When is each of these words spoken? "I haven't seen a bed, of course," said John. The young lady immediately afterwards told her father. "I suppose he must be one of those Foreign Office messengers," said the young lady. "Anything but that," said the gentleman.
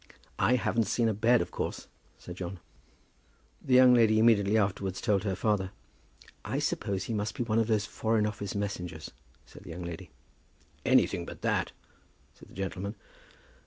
"I 0.39 0.55
haven't 0.55 0.85
seen 0.85 1.07
a 1.07 1.13
bed, 1.13 1.43
of 1.43 1.51
course," 1.51 1.87
said 2.17 2.35
John. 2.37 2.59
The 3.61 3.75
young 3.75 3.93
lady 3.93 4.17
immediately 4.17 4.57
afterwards 4.57 4.99
told 4.99 5.23
her 5.25 5.35
father. 5.35 5.69
"I 6.43 6.57
suppose 6.57 7.03
he 7.03 7.13
must 7.13 7.35
be 7.37 7.43
one 7.43 7.59
of 7.59 7.67
those 7.67 7.85
Foreign 7.85 8.25
Office 8.25 8.55
messengers," 8.55 9.11
said 9.45 9.61
the 9.61 9.69
young 9.69 9.83
lady. 9.83 10.09
"Anything 10.83 11.23
but 11.23 11.43
that," 11.43 11.71
said 12.33 12.47
the 12.49 12.55
gentleman. 12.55 12.95